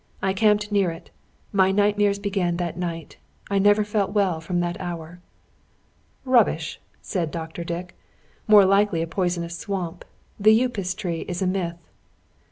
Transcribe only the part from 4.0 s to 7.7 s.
well, from that hour." "Rubbish!" said Dr.